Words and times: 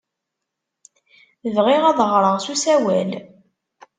Bɣiɣ 1.55 1.83
ad 1.85 1.99
ɣreɣ 2.11 2.35
s 2.39 2.47
usawal. 2.53 3.11